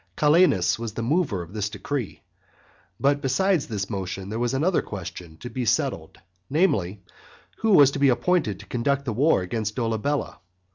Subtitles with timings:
[0.17, 2.21] Calenus was the mover of this decree.
[2.99, 6.17] But besides this motion there was another question to be settled
[6.49, 7.03] namely,
[7.57, 10.39] who was to be appointed to conduct the war against Dolabella.